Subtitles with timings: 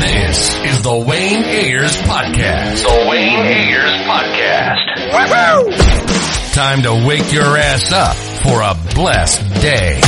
[0.00, 2.82] This is the Wayne Ayers Podcast.
[2.82, 4.84] The Wayne Ayers Podcast.
[5.10, 6.52] Woohoo!
[6.52, 9.98] Time to wake your ass up for a blessed day.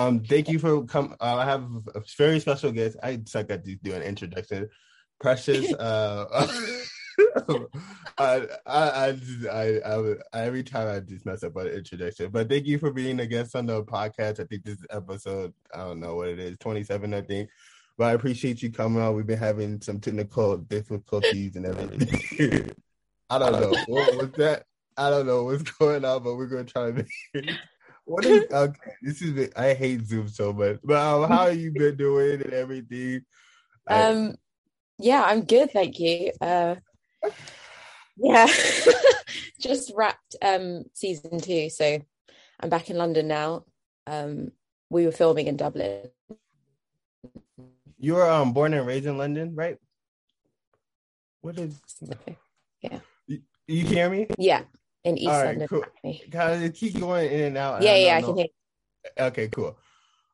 [0.00, 1.16] Um, thank you for come.
[1.20, 1.64] Uh, I have
[1.94, 2.96] a very special guest.
[3.02, 4.68] I suck at doing an introduction.
[5.20, 5.72] Precious.
[5.78, 6.46] uh,
[8.18, 9.16] I, I, I,
[9.50, 12.30] I, I, every time I just mess up on the introduction.
[12.30, 14.40] But thank you for being a guest on the podcast.
[14.40, 15.52] I think this is episode.
[15.74, 17.50] I don't know what it is, twenty seven, I think.
[17.98, 19.14] But I appreciate you coming on.
[19.14, 22.70] We've been having some technical difficulties and everything.
[23.30, 24.64] I don't know what was that.
[24.96, 27.04] I don't know what's going on, but we're gonna try to.
[28.04, 28.92] What is okay?
[29.02, 30.78] This is I hate Zoom so much.
[30.82, 33.24] But um, how have you been doing and everything?
[33.88, 34.36] Um,
[34.98, 36.32] yeah, I'm good, thank you.
[36.40, 36.76] Uh,
[38.16, 38.46] yeah,
[39.60, 42.00] just wrapped um season two, so
[42.60, 43.64] I'm back in London now.
[44.06, 44.52] Um,
[44.90, 46.08] we were filming in Dublin.
[47.98, 49.76] You were um born and raised in London, right?
[51.42, 51.80] What is?
[52.82, 53.00] Yeah.
[53.26, 54.26] You, you hear me?
[54.38, 54.62] Yeah
[55.04, 55.68] in East All right, London.
[55.68, 55.84] Cool.
[56.30, 57.82] Kind of keep going in and out.
[57.82, 58.46] Yeah, I yeah, I can hear.
[59.18, 59.78] Okay, cool.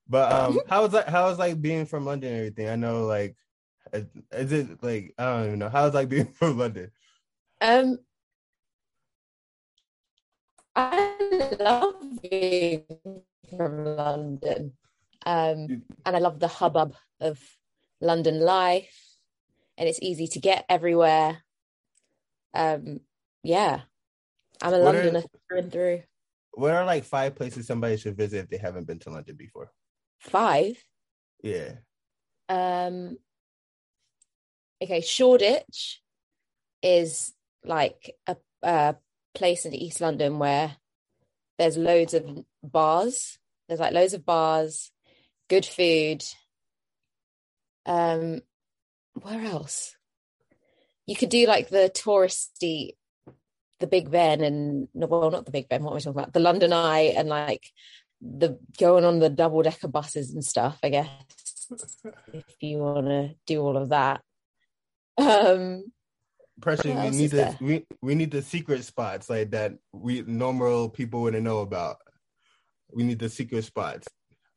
[0.08, 2.68] But um, how was like how was like being from London and everything?
[2.68, 3.36] I know like,
[4.32, 6.90] is it like I don't even know how was like being from London.
[7.60, 7.98] Um,
[10.74, 12.84] I love being
[13.56, 14.72] from London,
[15.24, 17.40] um, and I love the hubbub of
[18.00, 19.16] London life,
[19.78, 21.42] and it's easy to get everywhere.
[22.52, 23.00] Um,
[23.42, 23.82] yeah,
[24.62, 26.02] I'm a what Londoner are, through and through.
[26.52, 29.70] What are like five places somebody should visit if they haven't been to London before?
[30.20, 30.76] Five.
[31.42, 31.72] Yeah.
[32.48, 33.18] Um.
[34.82, 36.02] Okay, Shoreditch
[36.82, 37.32] is
[37.64, 38.96] like a, a
[39.34, 40.76] place in East London where
[41.58, 43.38] there's loads of bars.
[43.68, 44.90] There's like loads of bars,
[45.48, 46.24] good food.
[47.86, 48.42] Um,
[49.14, 49.96] where else?
[51.06, 52.92] You could do like the touristy
[53.80, 55.82] the Big Ben and well, not the Big Ben.
[55.82, 56.32] What am I talking about?
[56.32, 57.70] The London Eye and like
[58.20, 60.78] the going on the double decker buses and stuff.
[60.82, 61.08] I guess
[62.32, 64.20] if you want to do all of that.
[65.18, 65.84] Um,
[66.60, 66.84] Precious.
[66.86, 69.74] We need the we, we need the secret spots like that.
[69.92, 71.96] We normal people wouldn't know about.
[72.92, 74.08] We need the secret spots.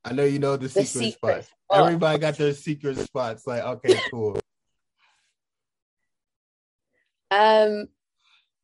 [0.06, 1.50] I know you know the, the secret, secret, spots.
[1.72, 3.46] Everybody got their secret spots.
[3.46, 4.40] Like okay, cool.
[7.32, 7.86] Um,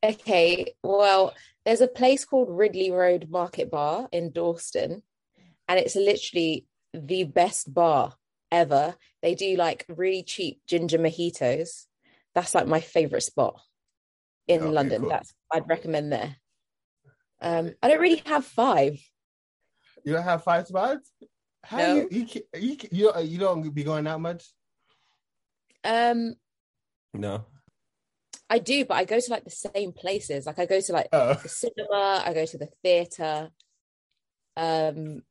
[0.05, 1.33] Okay, well,
[1.65, 5.01] there's a place called Ridley Road Market Bar in Dalston,
[5.67, 8.13] and it's literally the best bar
[8.51, 8.95] ever.
[9.23, 11.85] They do like really cheap ginger mojitos.
[12.35, 13.59] That's like my favorite spot
[14.47, 15.01] in okay, London.
[15.01, 15.09] Cool.
[15.09, 16.35] That's I'd recommend there.
[17.41, 18.99] Um, I don't really have five.
[20.03, 21.11] You don't have five spots?
[21.63, 21.95] How no.
[21.95, 24.45] you, you you you you don't be going out much?
[25.83, 26.35] Um,
[27.11, 27.45] no.
[28.55, 30.45] I do, but I go to like the same places.
[30.45, 31.33] Like I go to like oh.
[31.33, 33.49] the cinema, I go to the theater.
[34.55, 35.23] Um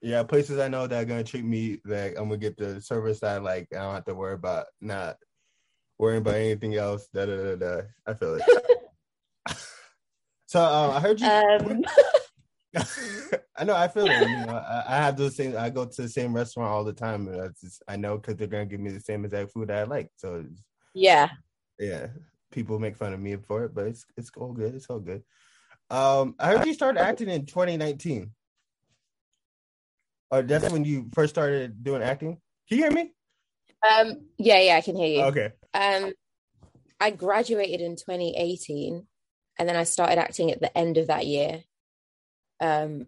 [0.00, 3.20] yeah, places I know that are gonna treat me like I'm gonna get the service
[3.20, 5.16] that I like I don't have to worry about not
[5.98, 7.06] worrying about anything else.
[7.12, 7.82] Da da da da.
[8.06, 8.42] I feel it.
[10.46, 11.28] so um, I heard you.
[11.28, 11.84] Um...
[13.58, 13.76] I know.
[13.76, 14.20] I feel it.
[14.20, 15.54] You know, I, I, have the same.
[15.56, 17.28] I go to the same restaurant all the time.
[17.28, 19.78] And I just I know because they're gonna give me the same exact food that
[19.78, 20.10] I like.
[20.16, 20.44] So
[20.94, 21.28] yeah,
[21.78, 22.08] yeah,
[22.50, 24.74] people make fun of me for it, but it's it's all good.
[24.74, 25.22] It's all good.
[25.90, 28.32] Um, I heard you started acting in 2019.
[30.30, 32.38] Or that's when you first started doing acting.
[32.68, 33.12] Can you hear me?
[33.88, 35.22] Um, yeah, yeah, I can hear you.
[35.26, 35.52] Okay.
[35.72, 36.12] Um,
[36.98, 39.06] I graduated in 2018,
[39.58, 41.62] and then I started acting at the end of that year.
[42.60, 43.06] Um,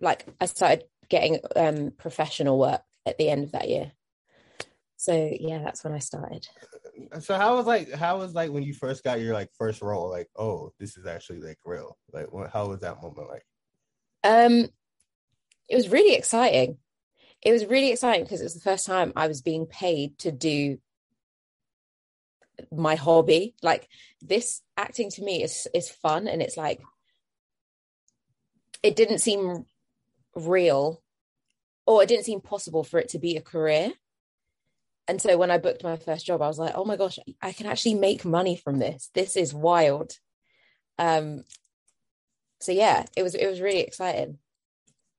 [0.00, 3.92] like I started getting um professional work at the end of that year.
[4.96, 6.46] So yeah, that's when I started
[7.20, 10.10] so how was like how was like when you first got your like first role?
[10.10, 11.96] Like oh this is actually like real.
[12.12, 13.46] Like what, how was that moment like?
[14.22, 14.68] Um
[15.68, 16.78] it was really exciting.
[17.42, 20.32] It was really exciting because it was the first time i was being paid to
[20.32, 20.78] do
[22.72, 23.54] my hobby.
[23.62, 23.88] Like
[24.22, 26.80] this acting to me is is fun and it's like
[28.82, 29.64] it didn't seem
[30.34, 31.02] real
[31.86, 33.92] or it didn't seem possible for it to be a career
[35.06, 37.52] and so when I booked my first job, I was like, oh my gosh, I
[37.52, 39.10] can actually make money from this.
[39.14, 40.18] This is wild.
[40.98, 41.44] Um,
[42.60, 44.38] so yeah, it was it was really exciting.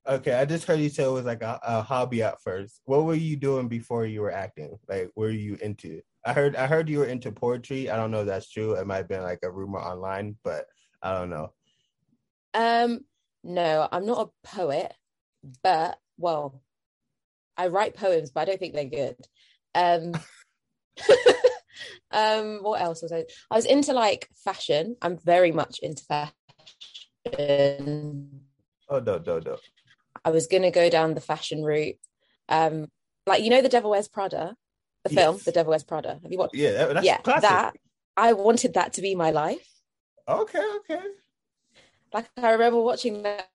[0.07, 2.79] Okay, I just heard you say it was like a, a hobby at first.
[2.85, 4.77] What were you doing before you were acting?
[4.87, 6.01] Like, were you into?
[6.25, 7.89] I heard I heard you were into poetry.
[7.89, 8.73] I don't know if that's true.
[8.73, 10.65] It might have been like a rumor online, but
[11.01, 11.53] I don't know.
[12.55, 13.01] Um,
[13.43, 14.93] no, I'm not a poet,
[15.61, 16.61] but well,
[17.57, 19.17] I write poems, but I don't think they're good.
[19.75, 20.13] Um,
[22.11, 23.25] um, what else was I?
[23.51, 24.95] I was into like fashion.
[25.01, 26.33] I'm very much into fashion.
[28.89, 29.57] Oh no, no, no.
[30.23, 31.97] I was gonna go down the fashion route.
[32.49, 32.87] Um,
[33.27, 34.55] like you know, The Devil Wears Prada,
[35.03, 35.23] the Yes.
[35.23, 36.19] film, The Devil Wears Prada.
[36.21, 36.55] Have you watched?
[36.55, 37.41] Yeah, that, that's yeah, classic.
[37.49, 37.73] that
[38.15, 39.67] I wanted that to be my life.
[40.27, 41.01] Okay, okay.
[42.13, 43.49] Like I remember watching that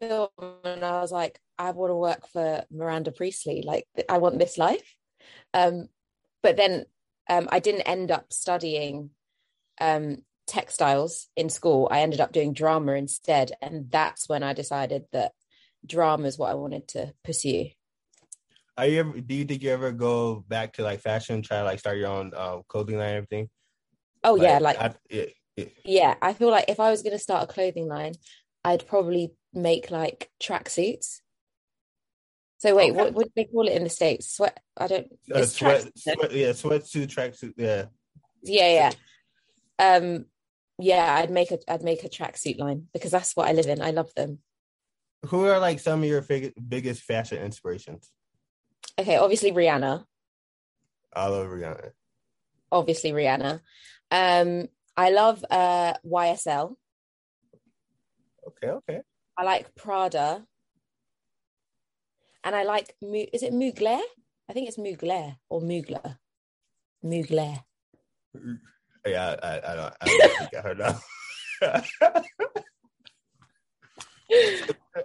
[0.00, 0.28] film
[0.64, 3.62] and I was like, I want to work for Miranda Priestly.
[3.62, 4.94] Like I want this life.
[5.56, 5.88] Um,
[6.42, 6.84] but then
[7.28, 9.10] um, I didn't end up studying
[9.80, 11.88] um, textiles in school.
[11.90, 15.32] I ended up doing drama instead, and that's when I decided that
[15.84, 17.70] drama is what I wanted to pursue.
[18.76, 19.20] Are you ever?
[19.20, 22.08] Do you think you ever go back to like fashion, try to like start your
[22.08, 23.48] own um, clothing line and everything?
[24.22, 25.24] Oh yeah, like I, yeah,
[25.56, 25.64] yeah.
[25.84, 28.12] yeah, I feel like if I was going to start a clothing line,
[28.62, 31.20] I'd probably make like tracksuits.
[32.58, 32.98] So wait, Okay.
[32.98, 34.30] what would they call it in the states?
[34.34, 34.58] Sweat?
[34.76, 35.08] I don't.
[35.32, 37.86] Uh, sweat, sweat, yeah, sweatsuit, tracksuit, yeah.
[38.42, 38.92] Yeah,
[39.78, 39.96] yeah.
[39.96, 40.26] Um,
[40.78, 43.82] yeah, I'd make a I'd make a tracksuit line because that's what I live in.
[43.82, 44.38] I love them.
[45.26, 48.10] Who are like some of your fig- biggest fashion inspirations?
[48.98, 50.04] Okay, obviously Rihanna.
[51.14, 51.90] I love Rihanna.
[52.72, 53.60] Obviously Rihanna.
[54.10, 56.76] Um, I love uh YSL.
[58.46, 59.00] Okay, okay.
[59.36, 60.46] I like Prada.
[62.46, 64.00] And I like is it Mugler?
[64.48, 66.16] I think it's Mugler or Mugler.
[67.04, 67.58] Mugler.
[69.04, 69.94] Yeah, I, I, don't.
[70.00, 72.24] I don't think I heard that.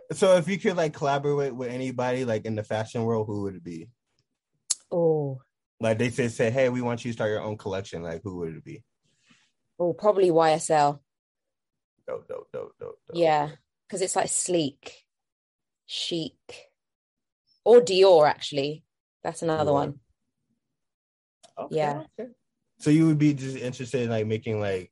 [0.12, 3.56] so, if you could like collaborate with anybody like in the fashion world, who would
[3.56, 3.88] it be?
[4.92, 5.42] Oh,
[5.80, 8.04] Like they said, say, hey, we want you to start your own collection.
[8.04, 8.84] Like, who would it be?
[9.80, 11.00] oh, probably YSL.
[12.08, 13.00] Dope, dope, dope, dope.
[13.08, 13.16] dope.
[13.16, 13.50] Yeah,
[13.88, 15.06] because it's like sleek,
[15.88, 16.71] chic,
[17.66, 18.28] or Dior.
[18.28, 18.84] Actually,
[19.24, 19.74] that's another Dior.
[19.74, 20.00] one.
[21.58, 22.04] Okay, Yeah.
[22.20, 22.32] okay.
[22.80, 24.92] So you would be just interested in like making like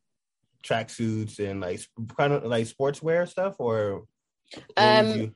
[0.64, 4.06] tracksuits and like sp- kind of like sportswear stuff, or
[4.78, 5.36] Um, you-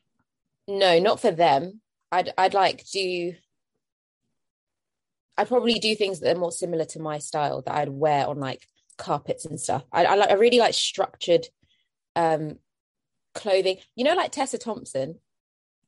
[0.68, 1.82] No, not for them.
[2.12, 3.34] I'd I'd like do.
[5.38, 8.40] I'd probably do things that are more similar to my style that I'd wear on
[8.40, 9.84] like carpets and stuff.
[9.92, 11.48] I I, like, I really like structured
[12.16, 12.60] um
[13.34, 13.78] clothing.
[13.96, 15.20] You know, like Tessa Thompson.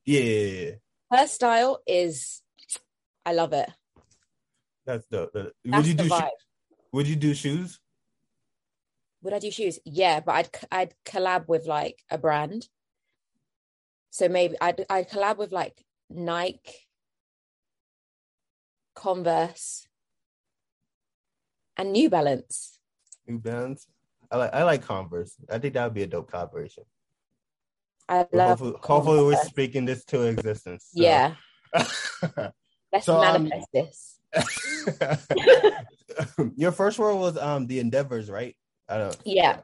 [0.06, 0.72] yeah, yeah, yeah.
[1.12, 2.42] Her style is,
[3.26, 3.70] I love it.
[4.86, 5.34] that's dope.
[5.34, 6.10] Would That's you the do?
[6.10, 6.30] Sho-
[6.94, 7.80] would you do shoes?
[9.22, 9.80] Would I do shoes?
[9.86, 12.70] Yeah, but I'd I'd collab with like a brand.
[14.12, 16.88] So maybe I'd I'd collab with like Nike,
[18.94, 19.88] Converse,
[21.78, 22.80] and New Balance.
[23.28, 23.88] New Balance.
[24.32, 25.36] I like I like Converse.
[25.50, 26.84] I think that would be a dope collaboration.
[28.08, 28.60] I love.
[28.60, 30.90] hopefully, hopefully we're speaking this to existence.
[30.94, 31.02] so.
[31.02, 31.34] Yeah,
[32.94, 34.20] let's So, um, manifest this.
[36.56, 38.56] Your first role was um the Endeavours, right?
[38.88, 39.18] I don't.
[39.26, 39.60] Yeah.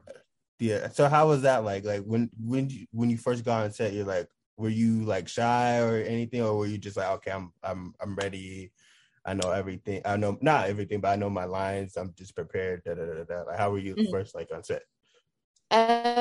[0.60, 0.90] Yeah.
[0.90, 1.86] So how was that like?
[1.86, 4.28] Like when when you, when you first got on set, you're like,
[4.58, 8.16] were you like shy or anything, or were you just like, okay, I'm I'm I'm
[8.16, 8.72] ready.
[9.26, 10.02] I know everything.
[10.06, 11.96] I know not everything, but I know my lines.
[11.98, 12.84] I'm just prepared.
[12.84, 13.42] Da, da, da, da.
[13.44, 14.10] Like, how were you Mhm.
[14.10, 14.84] first like on set?
[15.70, 16.21] Um,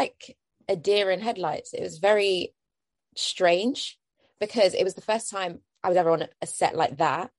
[0.00, 0.36] like
[0.68, 1.74] a deer in headlights.
[1.74, 2.54] It was very
[3.16, 3.98] strange
[4.38, 7.30] because it was the first time I was ever on a set like that,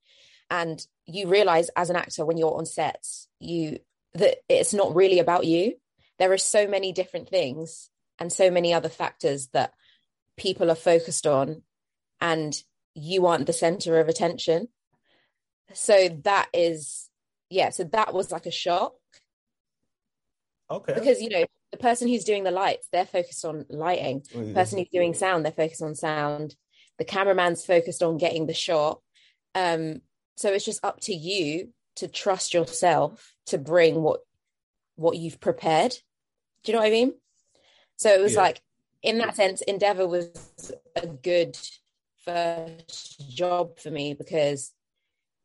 [0.49, 3.79] and you realize as an actor when you're on sets, you
[4.13, 5.75] that it's not really about you.
[6.19, 7.89] There are so many different things
[8.19, 9.73] and so many other factors that
[10.37, 11.63] people are focused on,
[12.19, 12.53] and
[12.93, 14.67] you aren't the center of attention.
[15.73, 17.09] So that is
[17.49, 18.93] yeah, so that was like a shock
[20.69, 20.93] Okay.
[20.93, 24.23] because you know the person who's doing the lights, they're focused on lighting.
[24.33, 26.55] The person who's doing sound, they're focused on sound.
[26.97, 28.99] The cameraman's focused on getting the shot.
[29.55, 30.01] Um,
[30.35, 34.21] so it's just up to you to trust yourself to bring what
[34.95, 35.91] what you've prepared.
[36.63, 37.13] Do you know what I mean?
[37.97, 38.41] So it was Yeah.
[38.41, 38.61] like
[39.01, 41.57] in that sense, Endeavour was a good
[42.25, 44.71] first job for me because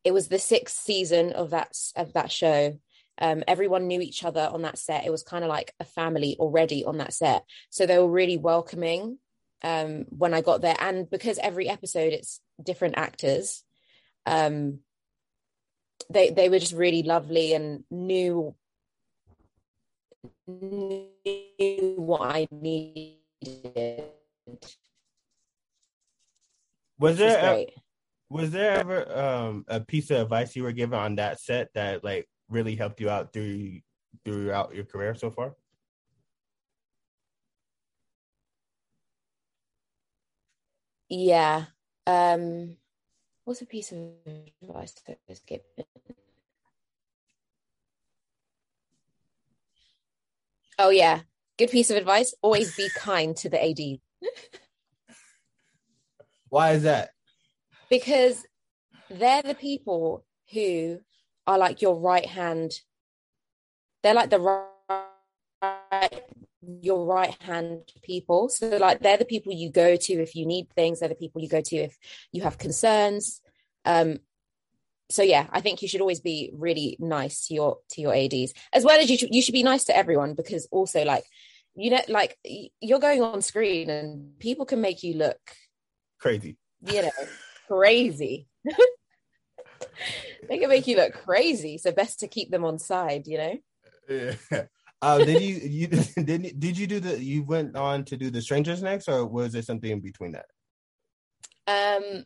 [0.04, 2.78] it was the sixth season of that of that show.
[3.18, 5.06] Um, everyone knew each other on that set.
[5.06, 8.36] It was kind of like a family already on that set, so they were really
[8.36, 9.18] welcoming
[9.62, 10.76] um, when I got there.
[10.78, 13.64] And because every episode it's different actors,
[14.26, 14.80] um,
[16.10, 18.54] they they were just really lovely and knew
[20.46, 24.04] knew what I needed.
[26.98, 27.74] Was which was there a-
[28.28, 32.02] was there ever um a piece of advice you were given on that set that
[32.02, 33.80] like really helped you out through
[34.24, 35.54] throughout your career so far?
[41.08, 41.66] Yeah.
[42.06, 42.76] Um
[43.44, 43.98] what's a piece of
[44.62, 45.64] advice that was given?
[50.78, 51.20] Oh yeah.
[51.58, 52.34] Good piece of advice.
[52.42, 54.00] Always be kind to the AD.
[56.48, 57.10] Why is that?
[57.88, 58.44] Because
[59.08, 61.00] they're the people who
[61.46, 62.80] are like your right hand.
[64.02, 64.66] They're like the right
[66.82, 68.48] your right hand people.
[68.48, 71.00] So like they're the people you go to if you need things.
[71.00, 71.96] They're the people you go to if
[72.32, 73.40] you have concerns.
[73.84, 74.18] Um,
[75.08, 78.52] so yeah, I think you should always be really nice to your to your ADs,
[78.72, 81.24] as well as you should, you should be nice to everyone because also like
[81.76, 82.36] you know like
[82.80, 85.38] you're going on screen and people can make you look
[86.18, 86.56] Crazy.
[86.82, 87.10] you know
[87.68, 88.48] crazy.
[90.48, 93.26] they can make you look crazy, so best to keep them on side.
[93.26, 93.58] You know.
[94.08, 94.34] Yeah.
[95.02, 95.86] Uh, did you you
[96.24, 99.26] did you- did you do the you went on to do the strangers next or
[99.26, 100.46] was there something in between that?
[101.66, 102.24] Um,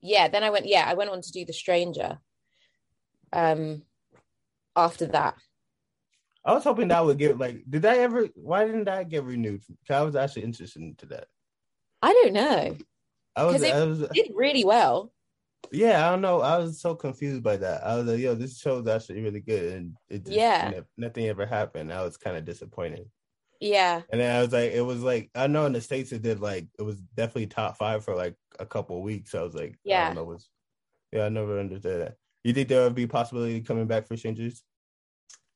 [0.00, 0.28] yeah.
[0.28, 0.66] Then I went.
[0.66, 2.18] Yeah, I went on to do the stranger.
[3.34, 3.82] Um,
[4.74, 5.34] after that,
[6.42, 9.62] I was hoping that would get like did that ever why didn't that get renewed?
[9.90, 11.26] I was actually interested into that.
[12.00, 12.76] I don't know.
[13.36, 15.12] I was, it- I was Did really well.
[15.70, 16.40] Yeah, I don't know.
[16.40, 17.84] I was so confused by that.
[17.84, 20.70] I was like, yo, this show's actually really good and it just, Yeah.
[20.70, 21.92] ne- nothing ever happened.
[21.92, 23.08] I was kind of disappointed.
[23.60, 24.02] Yeah.
[24.10, 26.40] And then I was like, it was like I know in the States it did
[26.40, 29.34] like it was definitely top five for like a couple of weeks.
[29.34, 30.04] I was like, yeah.
[30.04, 30.48] I don't know what's
[31.12, 32.14] yeah, I never understood that.
[32.44, 34.62] You think there would be possibility coming back for strangers?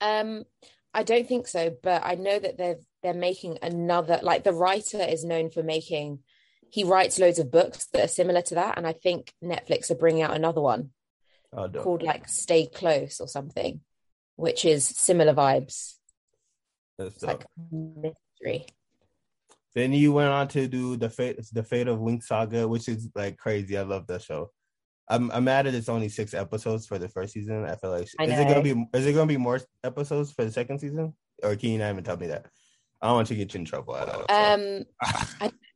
[0.01, 0.45] Um,
[0.95, 4.19] I don't think so, but I know that they're they're making another.
[4.23, 6.21] Like the writer is known for making.
[6.73, 9.95] He writes loads of books that are similar to that, and I think Netflix are
[9.95, 10.91] bringing out another one
[11.55, 13.81] Oh, called like Stay Close or something,
[14.37, 15.97] which is similar vibes.
[16.99, 18.65] That's like mystery.
[19.75, 23.11] Then you went on to do the fate, the fate of Winx Saga, which is
[23.15, 23.77] like crazy.
[23.77, 24.51] I love that show.
[25.11, 27.67] I'm, I'm mad that it's only six episodes for the first season.
[27.67, 30.47] I feel like I is it gonna be is it gonna be more episodes for
[30.47, 31.13] the second season,
[31.43, 32.47] or can you not even tell me that?
[33.03, 34.25] I don't want to get you in trouble at all.
[34.27, 34.85] so.
[35.43, 35.51] Um,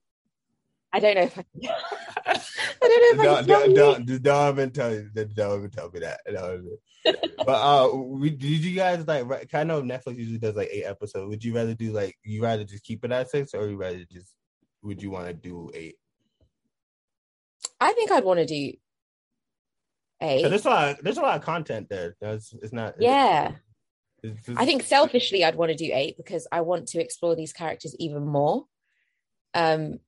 [0.93, 1.43] I don't know if I.
[1.43, 1.71] Can...
[2.27, 3.77] I don't know if I don't, can tell don't, you.
[3.77, 5.11] don't, just don't even tell you.
[5.15, 6.21] Don't even tell me that.
[7.45, 9.51] But uh, we, did you guys like?
[9.51, 11.29] Kind of Netflix usually does like eight episodes.
[11.29, 12.17] Would you rather do like?
[12.25, 14.35] You rather just keep it at six, or you rather just?
[14.83, 15.97] Would you want to do eight?
[17.81, 18.73] I think I'd want to do
[20.21, 20.49] eight.
[20.49, 20.97] There's a lot.
[21.03, 22.17] There's a lot of content there.
[22.21, 22.95] It's, it's not.
[22.99, 23.53] Yeah.
[24.23, 27.37] It's just- I think selfishly I'd want to do eight because I want to explore
[27.37, 28.65] these characters even more.
[29.55, 30.01] Um,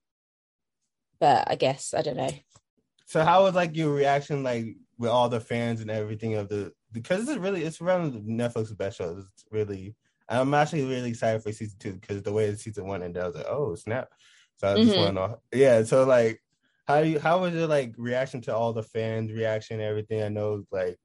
[1.20, 2.30] but I guess I don't know.
[3.06, 6.72] So how was like your reaction, like with all the fans and everything of the?
[6.92, 9.24] Because this is really it's one of the Netflix best shows.
[9.32, 9.94] It's really.
[10.30, 13.26] I'm actually really excited for season two because the way the season one ended, I
[13.26, 14.08] was like, oh snap!
[14.56, 14.98] So I just Mhm.
[14.98, 15.82] want to know, yeah.
[15.84, 16.42] So like,
[16.86, 20.22] how you how was your like reaction to all the fans' reaction, and everything?
[20.22, 20.98] I know like,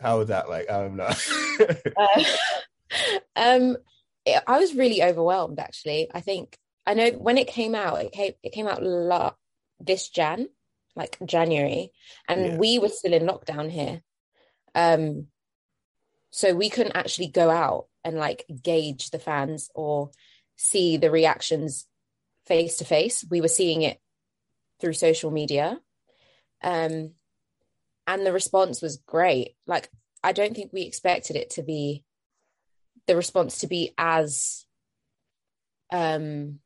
[0.00, 0.70] how was that like?
[0.70, 1.10] I don't know.
[1.96, 2.24] Uh,
[3.36, 3.76] um,
[4.26, 5.58] it- I was really overwhelmed.
[5.58, 6.58] Actually, I think
[6.90, 8.02] I know when it came out.
[8.02, 9.34] It came it came out la-
[9.78, 10.48] this Jan,
[10.96, 11.92] like January,
[12.28, 12.56] and Yeah.
[12.56, 14.02] we were still in lockdown here.
[14.74, 15.28] Um,
[16.30, 20.10] so we couldn't actually go out and like gauge the fans or
[20.56, 21.86] see the reactions
[22.46, 23.24] face to face.
[23.30, 24.00] We were seeing it
[24.80, 25.80] through social media.
[26.60, 27.14] Um,
[28.08, 29.54] and the response was great.
[29.64, 29.88] Like,
[30.24, 32.02] I don't think we expected it to be
[33.06, 34.66] the response to be as
[35.92, 36.58] um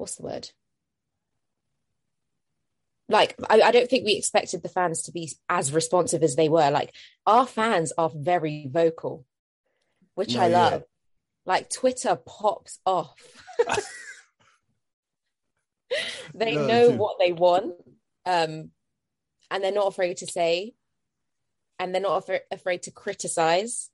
[0.00, 0.50] what's the word?
[3.08, 6.48] Like I, I don't think we expected the fans to be as responsive as they
[6.48, 6.70] were.
[6.70, 6.92] Like
[7.26, 9.24] our fans are very vocal
[10.14, 10.58] which No, i yeah.
[10.70, 10.82] love.
[11.46, 13.14] Like twitter pops off.
[16.34, 17.74] They No, know what they want
[18.24, 18.70] um
[19.50, 20.74] and they're not afraid to say
[21.80, 23.90] and they're not afra- afraid to criticize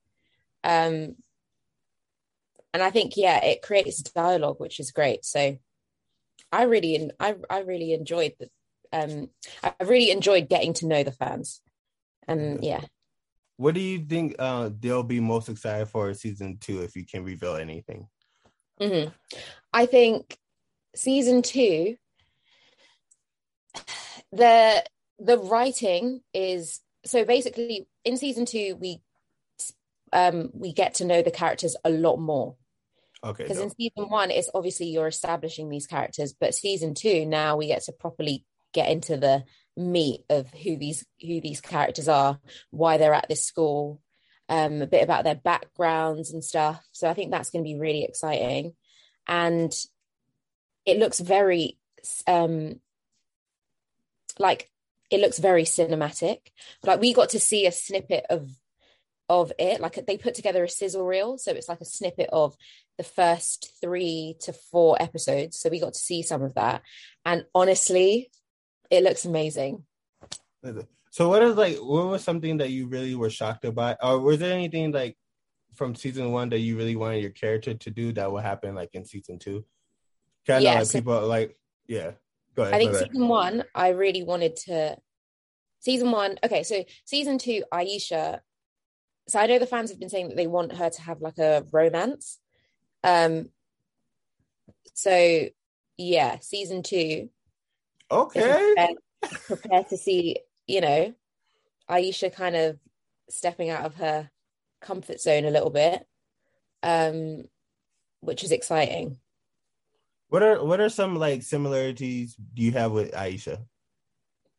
[0.63, 1.17] um
[2.75, 5.25] and i think yeah it creates dialogue which is great.
[5.25, 5.57] So
[6.53, 8.49] i really i, I really enjoyed the
[8.93, 9.31] um
[9.63, 11.61] i really enjoyed getting to know the fans
[12.29, 12.83] and yeah
[13.57, 17.25] what do you think uh they'll be most excited for season two if you can
[17.25, 18.09] reveal anything?
[18.81, 19.13] Mhm.
[19.73, 20.39] I think
[20.95, 21.97] season two,
[24.33, 24.85] the
[25.19, 29.01] the writing is so basically in season two we
[30.13, 32.57] um we get to know the characters a lot more
[33.25, 33.45] Okay.
[33.45, 37.67] because in season one it's obviously you're establishing these characters but season two now we
[37.67, 39.43] get to properly get into the
[39.77, 42.39] meat of who these who these characters are
[42.71, 44.01] why they're at this school
[44.49, 46.83] um a bit about their backgrounds and stuff.
[46.93, 48.75] So i think that's going to be really exciting.
[49.27, 49.73] And
[50.85, 51.79] it looks very
[52.27, 52.81] um
[54.39, 54.71] like
[55.11, 56.39] it looks very cinematic.
[56.83, 58.49] Like we got to see a snippet of
[59.29, 62.55] of it like they put together a sizzle reel so it's like a snippet of
[62.99, 66.81] the first three to four episodes so we got to see some of that
[67.25, 68.31] and honestly
[68.91, 69.85] it looks amazing
[71.11, 73.97] So what is like what was something that you really were shocked about?
[74.03, 75.17] Or was there anything like
[75.75, 78.91] from season one that you really wanted your character to do that will happen like
[78.93, 79.65] in season two?
[80.47, 81.57] Kind of Yeah, like so- people are like
[81.89, 82.13] yeah.
[82.55, 82.75] Go ahead.
[82.75, 84.97] I think season one, I really wanted to.
[85.81, 88.41] Season one, okay, so season two, Aisha.
[89.29, 91.39] So I know the fans have been saying that they want her to have like
[91.39, 92.39] a romance.
[93.03, 93.51] Um.
[94.95, 95.49] So
[95.97, 97.31] yeah, season two.
[98.11, 98.41] Okay.
[98.41, 101.15] Prepare, prepare to see, you know,
[101.91, 102.79] Aisha kind of
[103.29, 104.31] stepping out of her
[104.81, 106.07] comfort zone a little bit,
[106.83, 107.45] um,
[108.21, 109.19] which is exciting.
[110.29, 113.59] What are what are some like similarities do you have with Aisha?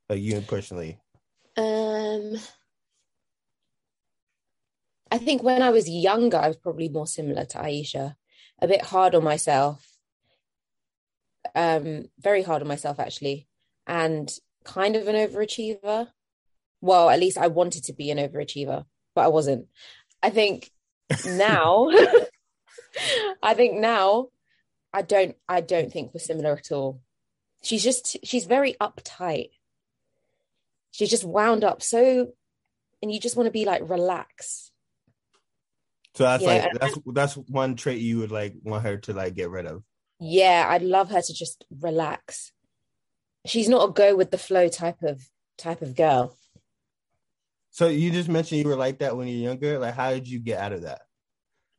[0.09, 1.00] Like you personally.
[1.57, 2.36] Um,
[5.11, 8.15] I think when I was younger, I was probably more similar to Aisha,
[8.61, 9.85] a bit hard on myself,
[11.55, 13.47] um, very hard on myself actually,
[13.85, 14.31] and
[14.63, 16.09] kind of an overachiever.
[16.81, 18.85] Well, at least I wanted to be an overachiever,
[19.15, 19.67] but I wasn't.
[20.21, 20.71] I think
[21.25, 21.89] now,
[23.43, 24.27] I think now,
[24.93, 27.01] I don't, I don't think we're similar at all.
[27.63, 29.49] She's just, she's very uptight
[30.97, 32.31] she's just wound up so
[33.03, 34.71] and you just want to be like relax
[36.17, 39.36] So that's Yeah, like that's that's one trait you would like want her to like
[39.36, 39.83] get rid of.
[40.19, 42.51] yeah i'd love her to just relax
[43.46, 45.22] she's not a go with the flow type of
[45.59, 46.35] type of girl
[47.70, 49.77] So you just mentioned you were like that when you're younger.
[49.77, 51.01] Like, how did you get out of that?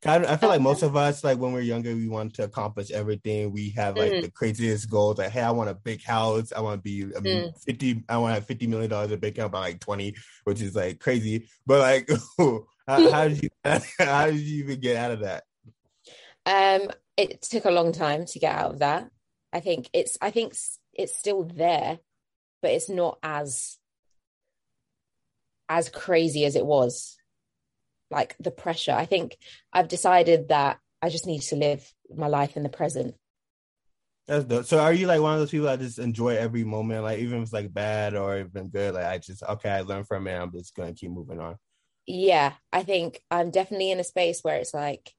[0.01, 2.45] Kind of, I feel like most of us, like when we're younger, we want to
[2.45, 3.51] accomplish everything.
[3.53, 4.23] We have like Mm.
[4.23, 5.19] the craziest goals.
[5.19, 6.53] Like, hey, I want a big house.
[6.53, 7.63] I want to be I mean, Mm.
[7.67, 8.05] fifty.
[8.09, 10.77] I want to have fifty million dollars in bank account by like twenty, which is
[10.77, 11.49] like crazy.
[11.67, 12.09] But like,
[12.89, 13.49] how, how did you
[13.99, 15.45] how did you even get out of that?
[16.47, 19.11] um it took a long time to get out of that
[19.53, 20.55] i think it's i think
[20.95, 21.99] it's still there
[22.63, 23.77] but it's not as
[25.69, 27.19] as crazy as it was
[28.11, 29.37] like the pressure i think
[29.73, 33.15] i've decided that i just need to live my life in the present
[34.27, 34.65] That's dope.
[34.65, 37.39] So are you like one of those people that just enjoy every moment, like even
[37.39, 38.95] if it's like bad or even good?
[38.95, 40.35] Like I just okay, I learned from it.
[40.35, 41.57] I'm just gonna keep moving on.
[42.09, 45.15] Yeah i think i'm definitely in a space where it's like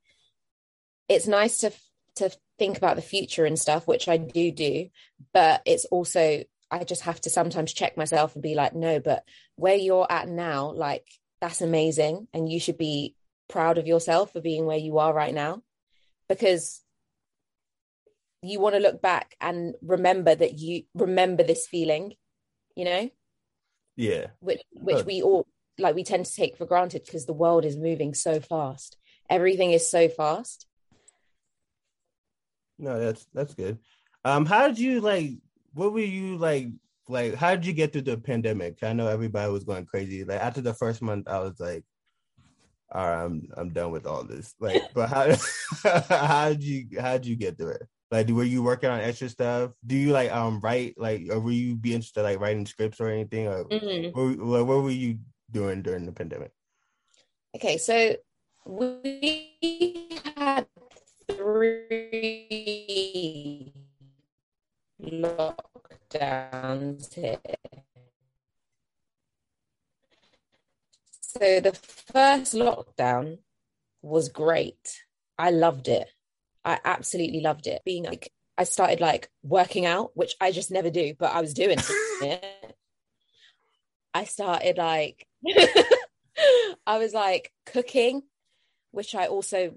[1.08, 1.72] it's nice to
[2.16, 4.90] to think about the future and stuff which i do do
[5.32, 9.24] but it's also i just have to sometimes check myself and be like no but
[9.56, 11.06] where you're at now like
[11.40, 13.16] that's amazing and you should be
[13.48, 15.62] proud of yourself for being where you are right now
[16.28, 16.82] because
[18.42, 22.14] you want to look back and remember that you remember this feeling
[22.76, 23.10] you know
[23.96, 24.28] Yeah.
[24.40, 24.80] which oh.
[24.82, 25.06] which Good.
[25.06, 25.46] we all
[25.80, 28.98] like we tend to take for granted because the world is moving so fast
[29.30, 30.66] everything is so fast
[32.82, 33.78] No, that's that's good.
[34.24, 35.32] Um, how did you like?
[35.74, 36.70] What were you like?
[37.08, 38.78] Like, how did you get through the pandemic?
[38.84, 40.24] I know everybody was going crazy.
[40.24, 41.84] Like after the first month, I was like,
[42.94, 45.36] "All right, I'm I'm done with all this." Like, but how
[46.08, 47.88] how did you how did you get through it?
[48.12, 49.72] Like, were you working on extra stuff?
[49.86, 53.10] Do you like um write like, or were you be interested like writing scripts or
[53.10, 53.48] anything?
[53.48, 54.14] Or Mhm.
[54.40, 55.20] what, what were you
[55.52, 56.52] doing during the pandemic?
[57.56, 58.16] okay so
[58.66, 60.68] we had
[61.28, 62.14] three
[65.02, 65.54] lockdowns
[67.14, 67.38] here.
[71.22, 73.40] So the first lockdown
[74.02, 75.04] was great.
[75.38, 76.08] I loved it.
[76.66, 77.82] I absolutely loved it.
[77.86, 81.54] Being like i started like working out which i just never do but i was
[81.54, 81.78] doing
[82.22, 82.54] it
[84.14, 85.28] i started like
[86.88, 88.22] i was like cooking
[88.92, 89.72] which i also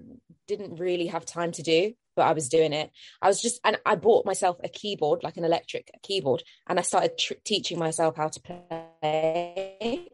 [0.47, 2.91] didn't really have time to do but i was doing it.
[3.21, 6.83] I was just and i bought myself a keyboard like an electric keyboard and i
[6.83, 10.07] started tr- teaching myself how to play.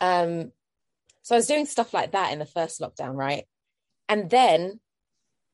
[0.00, 0.52] Um
[1.22, 3.44] so i was doing stuff like that in the first lockdown right?
[4.08, 4.80] And then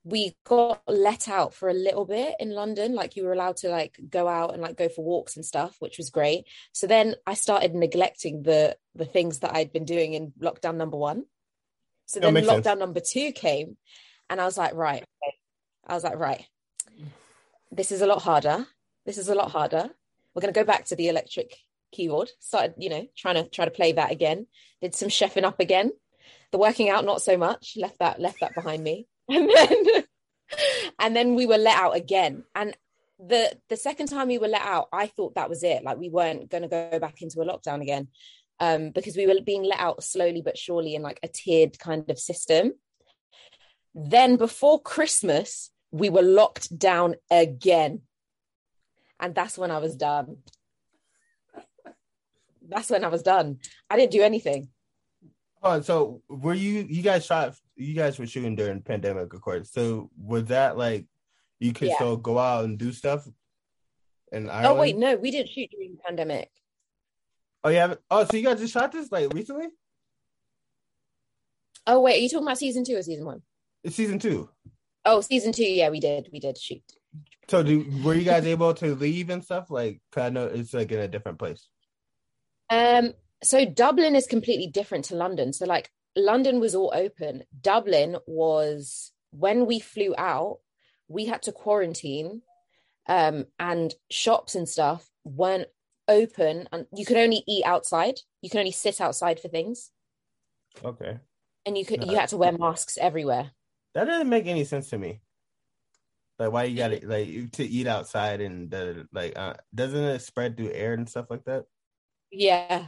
[0.04, 2.94] we got let out for a little bit in London.
[2.94, 5.76] Like you were allowed to like go out and like go for walks and stuff,
[5.78, 6.44] which was great.
[6.72, 10.96] So then I started neglecting the the things that I'd been doing in lockdown number
[10.96, 11.24] one.
[12.06, 12.78] So then lockdown sense.
[12.78, 13.76] number two came,
[14.28, 15.04] and I was like, right.
[15.86, 16.44] I was like, right.
[17.70, 18.66] This is a lot harder.
[19.06, 19.88] This is a lot harder.
[20.34, 21.56] We're gonna go back to the electric
[21.92, 22.30] keyboard.
[22.40, 24.48] Started, you know, trying to try to play that again.
[24.80, 25.92] Did some chefing up again.
[26.50, 27.74] The working out, not so much.
[27.76, 30.04] Left that left that behind me and then
[30.98, 32.44] and then we were let out again.
[32.54, 32.76] And
[33.18, 35.84] the the second time we were let out i thought that was it.
[35.84, 38.08] Like we weren't going to go back into a lockdown again
[38.60, 42.10] um, because we were being let out slowly but surely in like a tiered kind
[42.10, 42.72] of system.
[43.94, 48.00] Then before christmas we were locked down again.
[49.20, 50.38] And that's when i was done.
[52.68, 53.58] That's when i was done.
[53.88, 54.68] I didn't do anything.
[55.62, 59.70] Oh, so were you you guys shot you guys were shooting during pandemic, of course.
[59.70, 61.06] So was that like
[61.58, 61.94] you could yeah.
[61.96, 63.26] still go out and do stuff?
[64.32, 66.50] And I oh wait, no, we didn't shoot during pandemic.
[67.64, 67.94] Oh yeah.
[68.10, 69.68] Oh, so you guys just shot this like recently?
[71.86, 73.42] Oh wait, are you talking about season two or season one?
[73.84, 74.48] It's season two.
[75.04, 75.64] Oh, season two.
[75.64, 76.28] Yeah, we did.
[76.32, 76.82] We did shoot.
[77.48, 79.68] So, do were you guys able to leave and stuff?
[79.68, 81.66] Like, I know it's like in a different place.
[82.70, 85.52] Um, so Dublin is completely different to London.
[85.52, 87.44] So like London was all open.
[87.60, 90.58] Dublin was when we flew out,
[91.08, 92.42] we had to quarantine
[93.08, 95.68] um, and shops and stuff weren't
[96.08, 98.20] open and you could only eat outside.
[98.40, 99.90] You could only sit outside for things.
[100.84, 101.18] Okay.
[101.64, 103.52] And you could you had to wear masks everywhere.
[103.94, 105.20] That doesn't make any sense to me.
[106.38, 110.20] Like why you got to like to eat outside and the like uh, doesn't it
[110.20, 111.64] spread through air and stuff like that?
[112.30, 112.86] Yeah.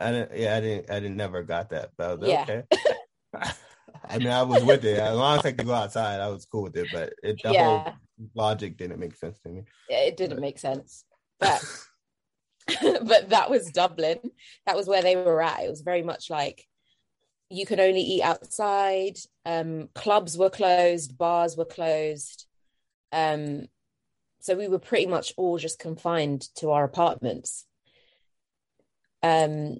[0.00, 0.38] I didn't.
[0.38, 0.90] Yeah, I didn't.
[0.90, 1.90] I didn't never got that.
[1.96, 2.42] But yeah.
[2.42, 2.62] okay.
[4.08, 6.20] I mean, I was with it as long as I could go outside.
[6.20, 7.82] I was cool with it, but it, the yeah.
[7.82, 7.94] whole
[8.34, 9.62] logic didn't make sense to me.
[9.88, 10.42] It didn't but.
[10.42, 11.04] make sense,
[11.40, 11.64] but
[12.82, 14.18] but that was Dublin.
[14.66, 15.60] That was where they were at.
[15.60, 16.66] It was very much like
[17.48, 19.18] you could only eat outside.
[19.44, 22.46] Um, clubs were closed, bars were closed.
[23.12, 23.66] Um,
[24.40, 27.66] so we were pretty much all just confined to our apartments.
[29.22, 29.78] Um,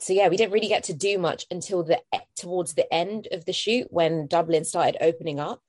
[0.00, 3.28] so yeah, we didn't really get to do much until the eh, towards the end
[3.32, 5.60] of the shoot when Dublin started opening up.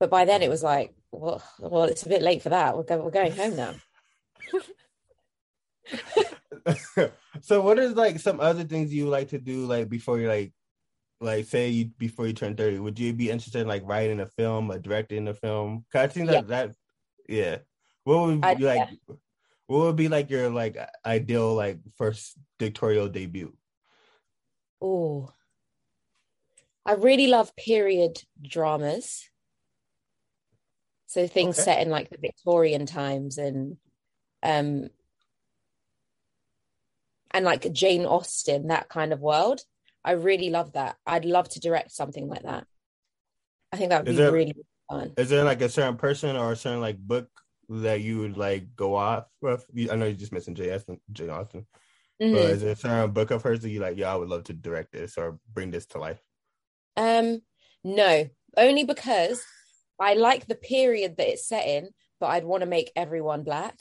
[0.00, 2.76] But by then it was like, well, well, it's a bit late for that.
[2.76, 3.74] We're, go, we're going home now.
[7.40, 10.52] so what is like some other things you like to do like before you like
[11.20, 14.26] like say you before you turn 30 would you be interested in like writing a
[14.26, 16.40] film or directing a film Cause i think that yeah.
[16.42, 16.74] that
[17.28, 17.56] yeah
[18.04, 19.14] what would you like yeah.
[19.66, 23.56] What would be like your like ideal like first directorial debut?
[24.80, 25.32] Oh,
[26.84, 29.28] I really love period dramas.
[31.06, 31.64] So things okay.
[31.64, 33.76] set in like the Victorian times and
[34.42, 34.88] um
[37.30, 39.60] and like Jane Austen, that kind of world.
[40.04, 40.96] I really love that.
[41.06, 42.66] I'd love to direct something like that.
[43.72, 44.54] I think that would is be there, really
[44.90, 45.12] fun.
[45.16, 47.28] Is there like a certain person or a certain like book
[47.68, 49.64] that you would like go off with?
[49.90, 51.66] I know you just mentioned Jay Austen, Jay Austen.
[52.20, 52.34] Mm-hmm.
[52.34, 53.96] But is there a certain book of hers that you like?
[53.96, 56.20] Yeah, I would love to direct this or bring this to life.
[56.96, 57.42] Um,
[57.82, 59.42] no, only because
[59.98, 61.88] I like the period that it's set in,
[62.20, 63.76] but I'd want to make everyone black.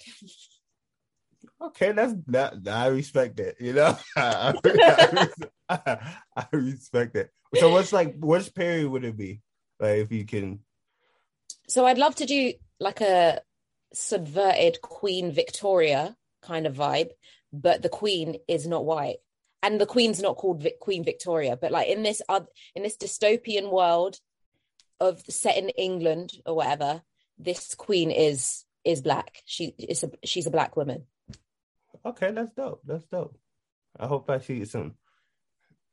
[1.61, 2.67] Okay, that's that.
[2.67, 3.57] I respect it.
[3.59, 5.27] You know, I, I,
[5.69, 7.31] I, I respect it.
[7.55, 9.41] So, what's like, which period would it be?
[9.79, 10.59] Like, if you can.
[11.67, 13.41] So, I'd love to do like a
[13.93, 17.09] subverted Queen Victoria kind of vibe,
[17.53, 19.17] but the Queen is not white,
[19.61, 21.57] and the Queen's not called Vic- Queen Victoria.
[21.57, 22.41] But like in this uh,
[22.75, 24.19] in this dystopian world
[24.99, 27.01] of set in England or whatever,
[27.37, 29.41] this Queen is is black.
[29.45, 31.05] She is a she's a black woman.
[32.05, 32.81] Okay, that's dope.
[32.85, 33.37] That's dope.
[33.99, 34.95] I hope I see you soon.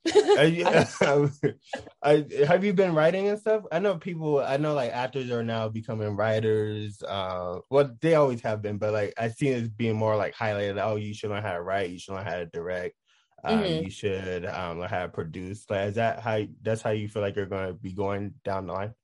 [0.07, 0.87] I,
[2.03, 3.65] I, have you been writing and stuff?
[3.71, 4.41] I know people.
[4.41, 7.03] I know like actors are now becoming writers.
[7.03, 10.83] Uh, well, they always have been, but like I see it being more like highlighted.
[10.83, 11.91] Oh, you should learn how to write.
[11.91, 12.97] You should learn how to direct.
[13.45, 13.85] Um, mm-hmm.
[13.85, 15.65] You should um, learn how to produce.
[15.69, 16.43] Like, is that how?
[16.63, 18.95] That's how you feel like you're going to be going down the line?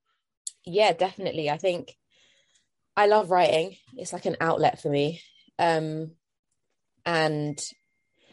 [0.64, 1.50] Yeah, definitely.
[1.50, 1.94] I think
[2.96, 3.76] I love writing.
[3.96, 5.20] It's like an outlet for me.
[5.59, 6.12] Um,
[7.04, 7.61] and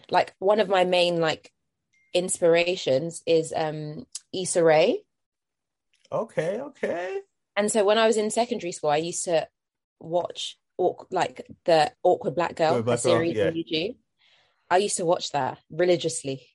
[0.10, 1.52] like one of my main like
[2.14, 5.02] inspirations is um Issa Rae.
[6.12, 7.20] Okay, okay.
[7.56, 9.48] And so when I was in secondary school, I used to
[10.00, 10.58] watch
[11.12, 13.50] like the Awkward Black Girl Black series Girl, yeah.
[13.50, 13.96] on YouTube.
[14.70, 16.48] I used to watch that religiously.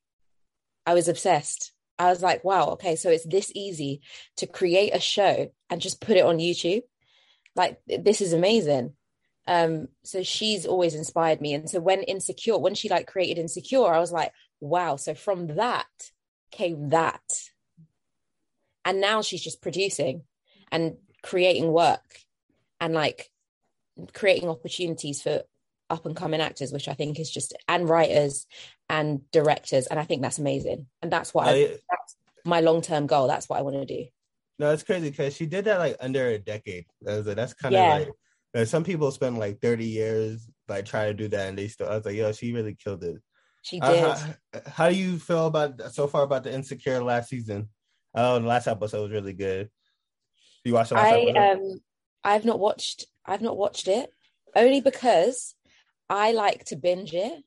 [0.84, 1.72] I was obsessed.
[1.98, 4.00] I was like, wow, okay, so it's this easy
[4.36, 6.82] to create a show and just put it on YouTube.
[7.54, 8.94] Like this is amazing.
[9.46, 11.54] Um, so she's always inspired me.
[11.54, 14.96] And so when Insecure, when she like created Insecure, I was like, wow.
[14.96, 15.86] So from that
[16.50, 17.22] came that.
[18.84, 20.22] And now she's just producing
[20.70, 22.20] and creating work
[22.80, 23.30] and like
[24.12, 25.42] creating opportunities for
[25.90, 28.46] up and coming actors, which I think is just and writers
[28.88, 30.86] and directors, and I think that's amazing.
[31.02, 33.26] And that's what I, oh, I that's my long term goal.
[33.26, 34.06] That's what I want to do.
[34.58, 36.86] No, it's crazy because she did that like under a decade.
[37.02, 38.04] That's, that's kind of yeah.
[38.54, 41.88] like some people spend like thirty years like trying to do that, and they still.
[41.88, 43.16] I was like, yo, she really killed it.
[43.66, 44.04] She did.
[44.04, 47.68] Uh, how, how, do you feel about so far about the Insecure last season?
[48.14, 49.70] Oh, the last episode was really good.
[50.64, 51.58] You watched the last I episode?
[51.58, 51.80] um,
[52.22, 53.06] I've not watched.
[53.24, 54.08] I've not watched it
[54.54, 55.56] only because
[56.08, 57.42] I like to binge it.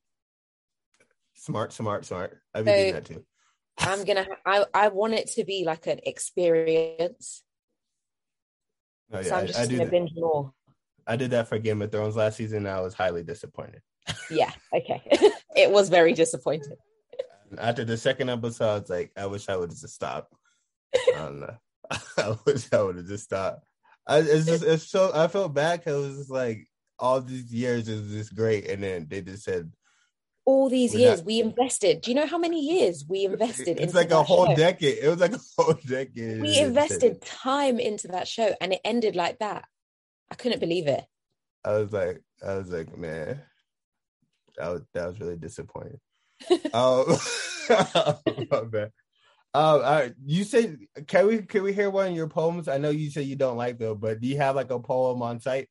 [1.36, 2.38] Smart, smart, smart.
[2.54, 3.26] I've been so doing that too.
[3.78, 4.28] I'm gonna.
[4.46, 7.44] I I want it to be like an experience.
[9.14, 10.52] Oh, yeah, so I'm just I, I gonna binge more.
[11.10, 12.68] I did that for Game of Thrones last season.
[12.68, 13.82] I was highly disappointed.
[14.30, 14.52] yeah.
[14.72, 15.02] Okay.
[15.56, 16.76] it was very disappointing.
[17.58, 20.32] After the second episode, I was like, I wish I would have just stopped.
[20.96, 21.56] I don't know.
[22.18, 23.66] I wish I would have just stopped.
[24.06, 26.68] I, it's just it's so I felt bad because it was just like
[27.00, 29.72] all these years is just great, and then they just said
[30.46, 32.02] all these years not, we invested.
[32.02, 33.80] Do you know how many years we invested?
[33.80, 34.56] It's like a whole show?
[34.56, 34.98] decade.
[35.00, 36.42] It was like a whole decade.
[36.42, 39.66] We invested time into that show, and it ended like that.
[40.32, 41.04] I couldn't believe it.
[41.64, 43.42] I was like, I was like, man,
[44.58, 46.00] that was that was really disappointing.
[46.74, 47.06] um,
[48.52, 48.92] my bad.
[49.52, 50.76] Um, uh, you say,
[51.08, 52.68] can we can we hear one of your poems?
[52.68, 55.22] I know you say you don't like them, but do you have like a poem
[55.22, 55.70] on site?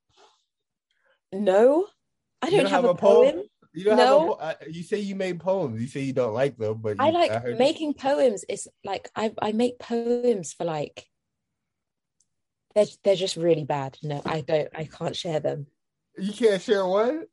[1.32, 1.86] No,
[2.42, 3.34] I don't, don't have, have, a poem.
[3.34, 3.44] poem?
[3.74, 4.36] You don't no.
[4.40, 5.80] have a, you say you made poems.
[5.80, 8.44] You say you don't like them, but you, I like I making poems.
[8.48, 11.06] It's like I I make poems for like
[12.78, 13.98] they're they're just really bad.
[14.02, 14.68] No, I don't.
[14.74, 15.66] I can't share them.
[16.16, 17.28] You can't share what?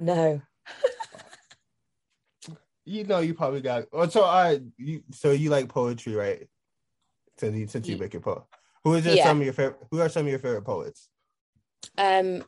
[0.00, 0.40] No.
[2.84, 3.84] you know, you probably got.
[3.92, 4.60] Oh, so I.
[4.78, 6.48] You, so you like poetry, right?
[7.36, 8.42] Since you since you make your poem,
[8.82, 9.24] who is yeah.
[9.24, 9.78] some of your favorite?
[9.90, 11.08] Who are some of your favorite poets?
[11.96, 12.44] Um,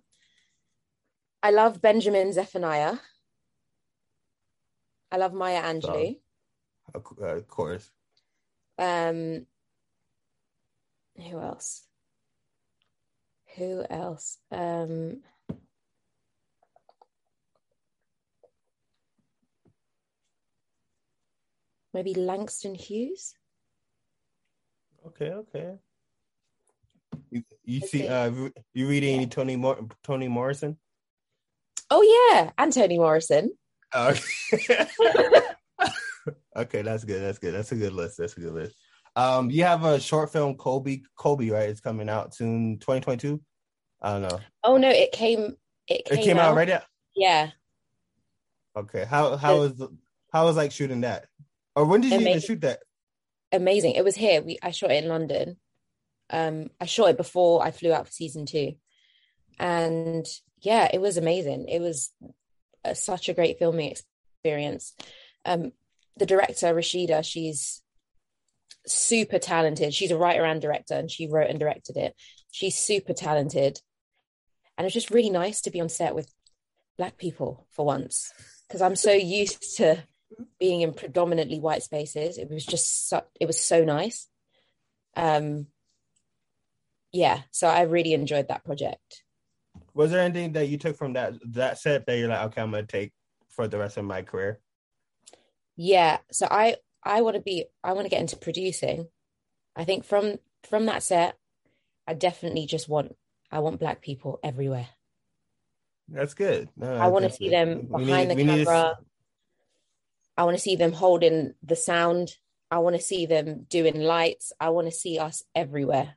[1.42, 2.96] I love Benjamin Zephaniah.
[5.12, 6.18] I love Maya Angelou.
[6.94, 7.90] Oh, of course.
[8.78, 9.46] Um,
[11.16, 11.89] who else?
[13.56, 14.38] Who else?
[14.50, 15.22] Um,
[21.92, 23.34] maybe Langston Hughes.
[25.06, 25.74] Okay, okay.
[27.30, 28.30] You, you see, uh,
[28.74, 30.78] you reading any Toni Mor- Toni Morrison?
[31.90, 33.52] Oh yeah, and Toni Morrison.
[33.94, 34.20] Okay.
[36.56, 37.22] okay, that's good.
[37.22, 37.54] That's good.
[37.54, 38.18] That's a good list.
[38.18, 38.76] That's a good list.
[39.16, 41.02] Um, you have a short film, Kobe.
[41.16, 41.68] Kobe, right?
[41.68, 43.40] It's coming out soon, 2022.
[44.02, 44.40] I don't know.
[44.64, 45.56] Oh no, it came.
[45.88, 46.52] It came, it came out.
[46.52, 46.82] out right.
[47.14, 47.50] Yeah.
[48.76, 49.04] Okay.
[49.04, 49.82] How how was
[50.32, 51.26] how was like shooting that?
[51.76, 52.80] Or when did you even shoot that?
[53.52, 53.94] Amazing.
[53.94, 54.42] It was here.
[54.42, 55.56] We I shot it in London.
[56.30, 58.74] Um, I shot it before I flew out for season two,
[59.58, 60.26] and
[60.60, 61.68] yeah, it was amazing.
[61.68, 62.10] It was
[62.84, 64.94] a, such a great filming experience.
[65.44, 65.72] Um,
[66.16, 67.82] the director Rashida, she's
[68.86, 69.94] super talented.
[69.94, 72.14] She's a writer and director, and she wrote and directed it.
[72.50, 73.80] She's super talented,
[74.76, 76.32] and it's just really nice to be on set with
[76.98, 78.32] black people for once
[78.68, 80.02] because I'm so used to
[80.58, 82.38] being in predominantly white spaces.
[82.38, 84.28] It was just so, it was so nice.
[85.16, 85.66] Um,
[87.12, 89.22] yeah, so I really enjoyed that project
[89.94, 92.70] was there anything that you took from that that set that you're like, okay, I'm
[92.70, 93.12] gonna take
[93.48, 94.60] for the rest of my career?
[95.76, 96.18] Yeah.
[96.30, 99.08] So I I want to be I want to get into producing.
[99.76, 101.38] I think from from that set,
[102.06, 103.16] I definitely just want
[103.50, 104.88] I want black people everywhere.
[106.08, 106.68] That's good.
[106.76, 108.64] No, I want to see them behind need, the camera.
[108.64, 108.98] To...
[110.36, 112.36] I want to see them holding the sound.
[112.70, 114.52] I want to see them doing lights.
[114.60, 116.16] I want to see us everywhere.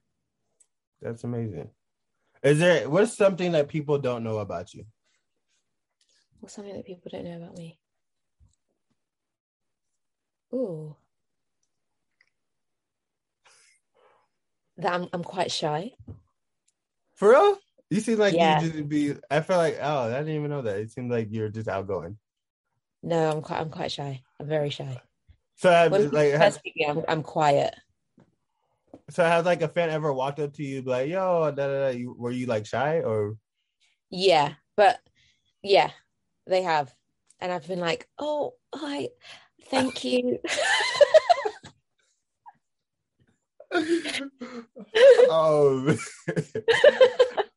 [1.01, 1.69] That's amazing.
[2.41, 4.85] Is there what's something that people don't know about you?
[6.39, 7.79] What's something that people don't know about me?
[10.53, 10.95] Ooh.
[14.77, 15.93] That I'm I'm quite shy.
[17.15, 17.57] For real?
[17.89, 18.61] You seem like yeah.
[18.61, 20.77] you just be I feel like oh I didn't even know that.
[20.77, 22.17] It seems like you're just outgoing.
[23.01, 24.21] No, I'm quite I'm quite shy.
[24.39, 25.01] I'm very shy.
[25.55, 27.75] So I, when like has, speaking, I'm I'm quiet.
[29.09, 31.89] So has like a fan ever walked up to you like, yo, da, da, da.
[31.89, 33.37] You, were you like shy or?
[34.09, 34.99] Yeah, but
[35.61, 35.91] yeah,
[36.47, 36.93] they have,
[37.39, 39.09] and I've been like, oh, hi,
[39.69, 40.39] thank you.
[45.31, 45.87] um,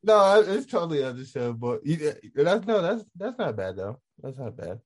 [0.03, 1.79] no, it's totally understandable.
[1.83, 3.99] But that's no, that's that's not bad though.
[4.21, 4.79] That's not bad.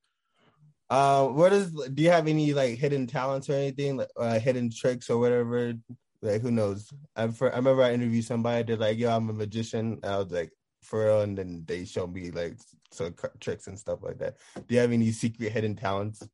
[0.90, 1.72] Uh, what is?
[1.72, 5.74] Do you have any like hidden talents or anything, like uh, hidden tricks or whatever?
[6.22, 6.90] Like who knows?
[7.16, 8.64] I, I remember I interviewed somebody.
[8.64, 10.52] They're like, "Yo, I'm a magician." I was like,
[10.84, 12.58] "For real?" And then they showed me like
[12.92, 14.36] some tricks and stuff like that.
[14.56, 16.28] Do you have any secret hidden talents?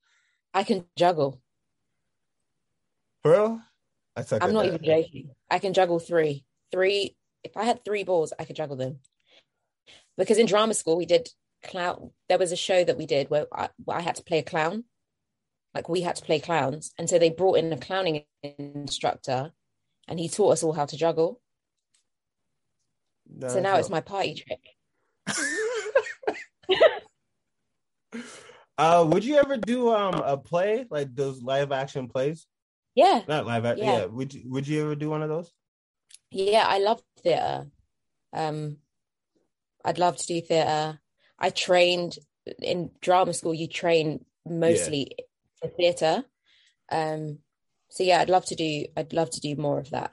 [0.58, 1.40] I can juggle.
[3.22, 3.62] For real?
[4.16, 4.74] I'm not that.
[4.74, 5.30] even joking.
[5.52, 6.46] I can juggle three.
[6.72, 7.16] Three.
[7.44, 8.98] If I had three balls, I could juggle them.
[10.18, 11.30] Because in drama school, we did
[11.64, 12.10] clown.
[12.28, 14.44] There was a show that we did where I, where I had to play a
[14.44, 14.86] clown.
[15.76, 19.52] Like we had to play clowns, and so they brought in a clowning instructor,
[20.08, 21.40] and he taught us all how to juggle.
[23.30, 24.60] No, so now it's my party trick.
[28.78, 32.46] uh, would you ever do um a play like those live action plays?
[32.96, 33.22] Yeah.
[33.28, 33.86] Not live action.
[33.86, 34.00] Yeah.
[34.00, 34.06] yeah.
[34.06, 35.52] Would you, would you ever do one of those?
[36.32, 37.68] Yeah, I love theater.
[38.34, 38.78] Um,
[39.86, 41.00] I'd love to do theater.
[41.40, 42.18] I trained
[42.62, 43.54] in drama school.
[43.54, 45.26] You train mostly yeah.
[45.62, 46.24] for theater.
[46.92, 47.40] Um,
[47.90, 48.86] so yeah, I'd love to do.
[48.96, 50.12] I'd love to do more of that.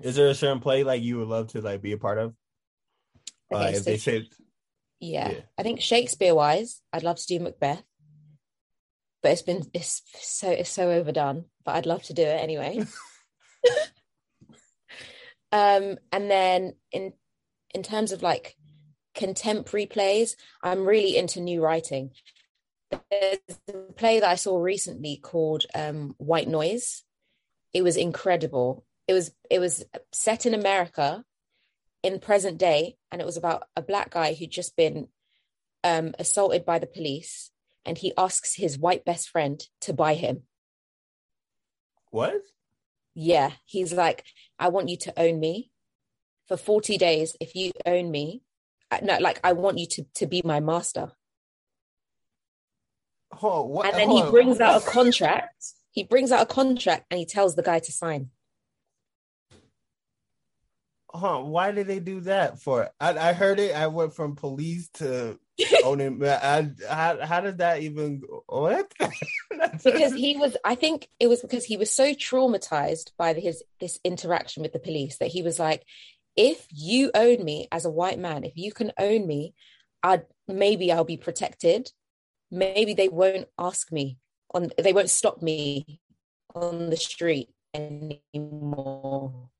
[0.00, 2.34] Is there a certain play like you would love to like be a part of?
[3.52, 4.26] Okay, uh, if so they said,
[5.00, 5.30] yeah.
[5.30, 7.82] yeah, I think Shakespeare wise, I'd love to do Macbeth
[9.26, 11.46] but it's been it's so it's so overdone.
[11.64, 12.78] But I'd love to do it anyway.
[15.50, 17.12] um, and then in
[17.74, 18.54] in terms of like
[19.16, 22.12] contemporary plays, I'm really into new writing.
[23.10, 27.02] There's a play that I saw recently called um, White Noise.
[27.72, 28.84] It was incredible.
[29.08, 31.24] It was it was set in America
[32.06, 35.08] in present day, and it was about a black guy who'd just been
[35.82, 37.50] um, assaulted by the police
[37.84, 40.42] and he asks his white best friend to buy him.
[42.10, 42.42] What?
[43.14, 44.24] Yeah, he's like,
[44.56, 45.72] I want you to own me
[46.46, 47.36] for 40 days.
[47.40, 48.42] If you own me,
[49.02, 51.10] no, like I want you to to be my master.
[53.42, 53.86] Oh, what?
[53.86, 55.72] And then he brings out a contract.
[55.90, 58.30] He brings out a contract and he tells the guy to sign.
[61.16, 61.40] Huh?
[61.40, 62.90] Why did they do that for?
[63.00, 63.74] I, I heard it.
[63.74, 65.38] I went from police to
[65.84, 66.22] owning.
[66.24, 68.92] I, how how did that even what?
[69.84, 70.56] because he was.
[70.64, 74.78] I think it was because he was so traumatized by his this interaction with the
[74.78, 75.84] police that he was like,
[76.36, 79.54] if you own me as a white man, if you can own me,
[80.02, 81.90] I'd maybe I'll be protected.
[82.50, 84.18] Maybe they won't ask me
[84.54, 84.70] on.
[84.78, 86.00] They won't stop me
[86.54, 89.50] on the street anymore.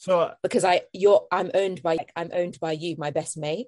[0.00, 3.66] So because I you're I'm owned by I'm owned by you, my best mate.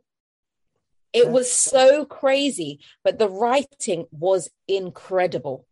[1.13, 5.67] It was so crazy, but the writing was incredible.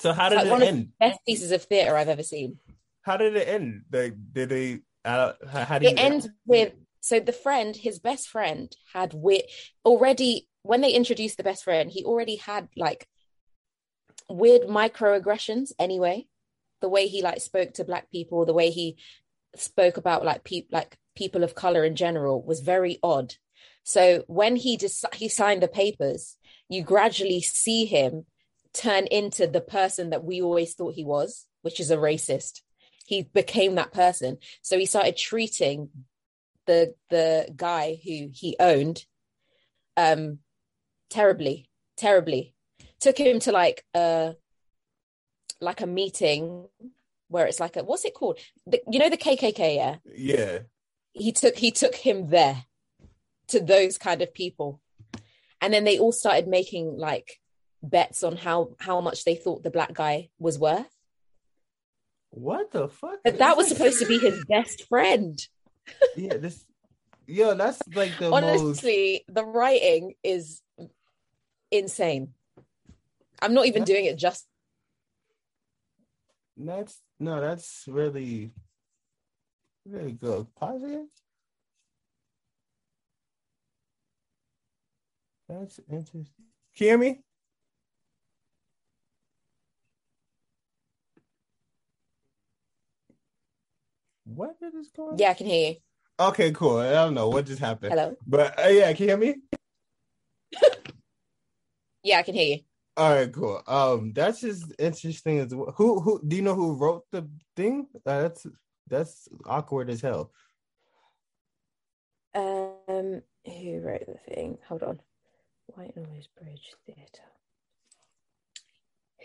[0.00, 0.78] So how did like it one end?
[0.78, 2.58] Of the best pieces of theater I've ever seen.
[3.02, 3.82] How did it end?
[3.88, 4.80] They did they?
[5.04, 6.72] Uh, how did it end with?
[7.00, 9.44] So the friend, his best friend, had weird
[9.84, 11.88] already when they introduced the best friend.
[11.88, 13.06] He already had like
[14.28, 15.70] weird microaggressions.
[15.78, 16.26] Anyway,
[16.80, 18.96] the way he like spoke to black people, the way he
[19.56, 23.34] spoke about like people like people of color in general was very odd
[23.88, 26.36] so when he just he signed the papers,
[26.68, 28.26] you gradually see him
[28.74, 32.60] turn into the person that we always thought he was, which is a racist.
[33.06, 34.36] He became that person.
[34.60, 35.88] So he started treating
[36.66, 39.06] the the guy who he owned
[39.96, 40.40] um
[41.08, 42.54] terribly, terribly.
[43.00, 44.34] Took him to like a
[45.62, 46.68] like a meeting
[47.28, 48.38] where it's like a what's it called?
[48.66, 49.96] The, you know the KKK, yeah.
[50.14, 50.58] Yeah.
[51.12, 52.64] He took he took him there
[53.48, 54.80] to those kind of people
[55.60, 57.40] and then they all started making like
[57.82, 60.86] bets on how how much they thought the black guy was worth
[62.30, 65.46] what the fuck but that was supposed to be his best friend
[66.16, 66.64] yeah this
[67.26, 69.34] yeah that's like the honestly most...
[69.34, 70.60] the writing is
[71.70, 72.34] insane
[73.40, 73.90] i'm not even that's...
[73.90, 74.46] doing it just
[76.56, 78.52] that's no that's really
[79.86, 81.06] really good positive
[85.48, 86.44] That's interesting.
[86.76, 87.20] Can you hear me?
[94.24, 94.90] What did this?
[95.16, 95.76] Yeah, I can hear you.
[96.20, 96.78] Okay, cool.
[96.78, 97.92] I don't know what just happened.
[97.92, 98.14] Hello.
[98.26, 99.36] But uh, yeah, can you hear me?
[102.02, 102.60] yeah, I can hear you.
[102.98, 103.62] All right, cool.
[103.68, 105.72] Um, that's just interesting as well.
[105.76, 107.86] Who who do you know who wrote the thing?
[108.04, 108.44] Uh, that's
[108.88, 110.32] that's awkward as hell.
[112.34, 114.58] Um, who wrote the thing?
[114.68, 115.00] Hold on.
[115.66, 117.22] White Noise Bridge Theatre.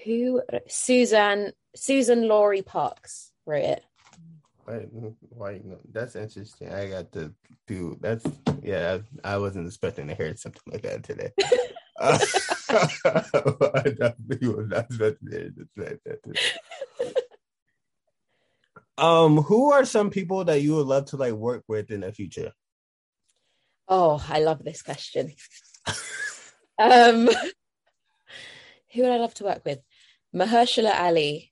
[0.06, 3.84] Who Suzan Susan Laurie Parks wrote it.
[4.66, 4.86] Why?
[5.30, 5.62] Why?
[5.92, 6.72] That's interesting.
[6.72, 7.34] I got to
[7.66, 7.98] do.
[8.02, 8.24] That's
[8.62, 9.00] yeah.
[9.24, 11.32] I, I wasn't expecting to hear something like that today.
[12.00, 12.18] I
[13.98, 16.40] definitely was not expecting to hear that.
[18.98, 22.12] Um, who are some people that you would love to like work with in the
[22.12, 22.54] future?
[23.88, 25.34] Oh, I love this question.
[26.80, 27.30] um,
[28.94, 29.80] who would I love to work with?
[30.36, 31.52] Mahershala Ali.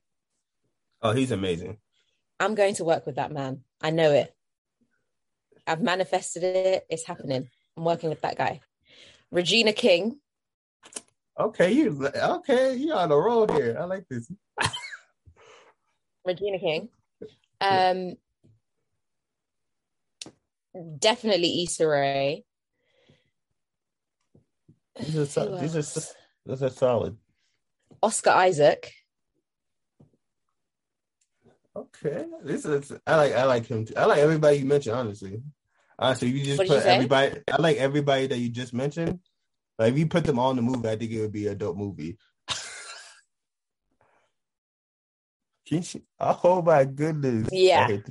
[1.02, 1.78] Oh, he's amazing.
[2.40, 3.62] I'm going to work with that man.
[3.82, 4.34] I know it.
[5.68, 6.86] I've manifested it.
[6.90, 7.50] It's happening.
[7.78, 8.62] I'm working with that guy.
[9.32, 10.20] Regina King.
[11.42, 12.76] Okay, you okay?
[12.76, 13.76] You on the roll here.
[13.80, 14.32] I like this.
[16.24, 16.90] Regina King.
[17.60, 18.16] Um,
[21.00, 22.44] definitely Issa Rae.
[25.00, 26.02] These are, these are,
[26.46, 27.18] these are solid.
[28.04, 28.92] Oscar Isaac.
[31.76, 33.86] Okay, this is I like I like him.
[33.86, 33.94] Too.
[33.98, 34.96] I like everybody you mentioned.
[34.96, 35.42] Honestly,
[35.98, 37.42] honestly, you just put you everybody.
[37.52, 39.20] I like everybody that you just mentioned.
[39.82, 41.56] Like if you put them all in the movie, I think it would be a
[41.56, 42.20] dope movie.
[46.20, 47.48] Oh my goodness!
[47.50, 48.04] Yeah, can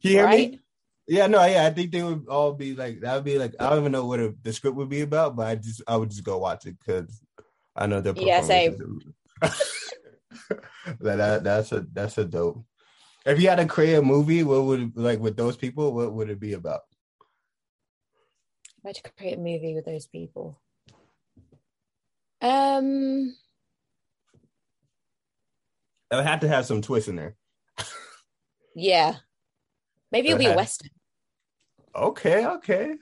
[0.00, 0.52] you hear right?
[0.52, 0.60] me?
[1.06, 3.14] Yeah, no, yeah, I think they would all be like that.
[3.14, 5.46] Would be like I don't even know what a, the script would be about, but
[5.46, 7.20] I just I would just go watch it because
[7.76, 9.12] I know they're yeah, same.
[11.00, 12.64] that, that's a that's a dope.
[13.26, 15.92] If you had to create a movie, what would like with those people?
[15.92, 16.80] What would it be about?
[18.84, 20.58] I had to create a movie with those people.
[22.42, 23.36] Um,
[26.10, 27.36] it would have to have some twist in there.
[28.74, 29.14] yeah,
[30.10, 30.90] maybe it'll be a western.
[31.94, 32.96] Okay, okay.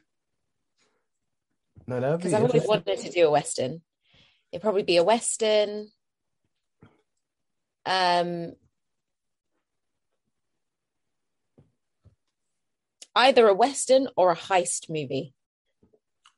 [1.86, 3.80] No, that because I've always wanted to do a western.
[4.52, 5.88] It'd probably be a western.
[7.86, 8.52] Um,
[13.16, 15.34] either a western or a heist movie.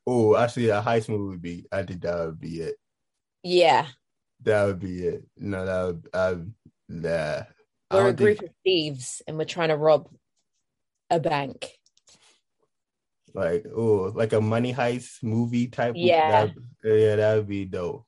[0.07, 1.65] Oh, actually, a heist movie would be.
[1.69, 2.75] I think that would be it.
[3.43, 3.87] Yeah,
[4.43, 5.23] that would be it.
[5.37, 6.07] No, that would.
[6.13, 6.37] I,
[6.89, 7.43] nah.
[7.91, 8.49] We're a group think...
[8.49, 10.09] of thieves, and we're trying to rob
[11.09, 11.69] a bank.
[13.33, 15.93] Like oh, like a money heist movie type.
[15.95, 18.05] Yeah, that, yeah, that would be dope.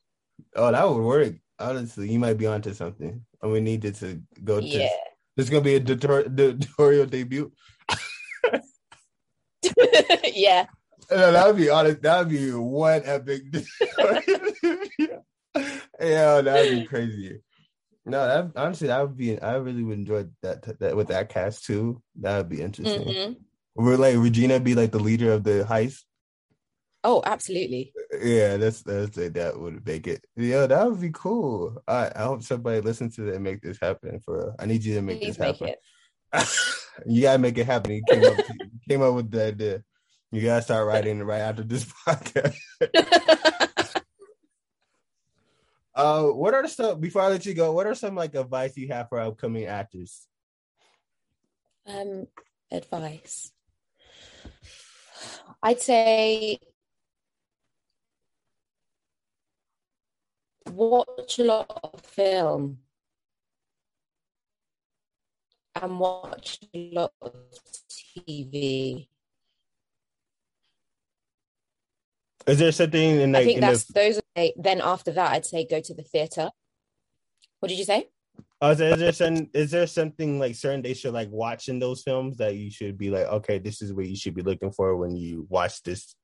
[0.54, 1.34] Oh, that would work.
[1.58, 3.24] Honestly, you might be onto something.
[3.42, 4.66] And we needed to go to.
[4.66, 4.88] Yeah.
[5.36, 7.52] This is gonna be a tutorial debut.
[10.32, 10.66] yeah.
[11.10, 12.02] No, that would be honest.
[12.02, 13.42] That would be one epic.
[14.98, 15.18] yeah,
[16.00, 17.40] that would be crazy.
[18.04, 19.40] No, that honestly, that would be.
[19.40, 22.02] I really would enjoy that that with that cast too.
[22.20, 23.02] That would be interesting.
[23.02, 23.84] Mm-hmm.
[23.84, 26.02] Would like Regina be like the leader of the heist?
[27.02, 27.92] Oh, absolutely.
[28.20, 30.24] Yeah, that's that's that would make it.
[30.36, 31.82] Yeah, that would be cool.
[31.86, 34.20] I I hope somebody listens to that and make this happen.
[34.24, 35.74] For I need you to make Please this happen.
[36.32, 36.46] Make
[37.06, 37.92] you gotta make it happen.
[37.92, 38.36] You came up
[38.88, 39.82] came up with the idea.
[40.32, 42.56] You gotta start writing right after this podcast.
[45.96, 47.72] uh, what are the stuff before I let you go?
[47.72, 50.28] What are some like advice you have for upcoming actors?
[51.86, 52.26] Um,
[52.70, 53.50] advice.
[55.62, 56.58] I'd say
[60.70, 62.78] watch a lot of film
[65.80, 67.34] and watch a lot of
[67.88, 69.08] TV.
[72.46, 73.92] Is there something in like, I think that's the...
[73.92, 74.20] those.
[74.36, 76.50] Are, then after that, I'd say go to the theater.
[77.60, 78.08] What did you say?
[78.60, 81.68] Oh, is, there, is there some, is there something like certain they should like watch
[81.68, 84.42] in those films that you should be like, okay, this is what you should be
[84.42, 86.14] looking for when you watch this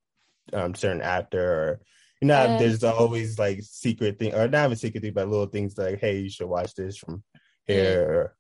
[0.53, 1.81] um certain actor or
[2.21, 5.47] you know, uh, there's always like secret thing or not even secret thing, but little
[5.47, 7.25] things like, hey, you should watch this from
[7.67, 8.35] here.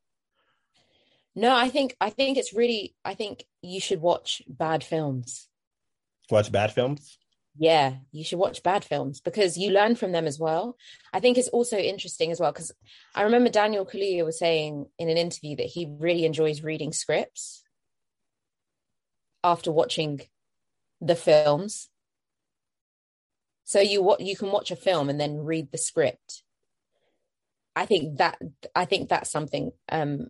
[1.35, 5.49] No, I think I think it's really I think you should watch bad films.
[6.31, 7.19] Watch bad films?
[7.59, 10.77] Yeah, you should watch bad films because you learn from them as well.
[11.13, 12.73] I think it's also interesting as well because
[13.15, 17.63] I remember Daniel Kaluuya was saying in an interview that he really enjoys reading scripts
[19.45, 20.23] after watching
[21.01, 21.91] the films.
[23.65, 26.43] So you what you can watch a film and then read the script.
[27.77, 28.39] I think that
[28.75, 30.29] I think that's something um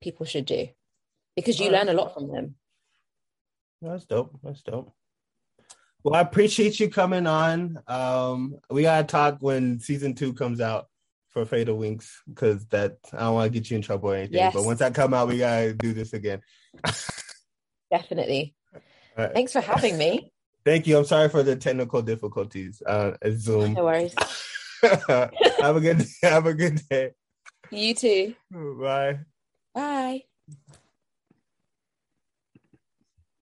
[0.00, 0.68] people should do
[1.36, 2.56] because you learn a lot from them.
[3.80, 4.38] That's dope.
[4.42, 4.92] That's dope.
[6.04, 7.78] Well, I appreciate you coming on.
[7.86, 10.86] Um, we gotta talk when season two comes out
[11.30, 14.16] for Fate: The Winx because that I don't want to get you in trouble or
[14.16, 14.36] anything.
[14.36, 14.54] Yes.
[14.54, 16.40] But once that come out, we gotta do this again.
[17.90, 18.54] Definitely.
[19.16, 19.32] Right.
[19.32, 20.32] Thanks for having me.
[20.64, 20.98] Thank you.
[20.98, 22.82] I'm sorry for the technical difficulties.
[22.84, 23.74] Uh, Zoom.
[23.74, 24.14] No worries.
[24.82, 25.98] have a good.
[25.98, 26.04] day.
[26.22, 27.12] Have a good day.
[27.70, 28.34] You too.
[28.50, 29.20] Bye.
[29.74, 30.22] Bye.